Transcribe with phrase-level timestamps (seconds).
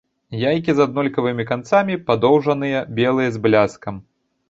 [0.43, 4.05] Яйкі з аднолькавымі канцамі, падоўжаныя, белыя з бляскам.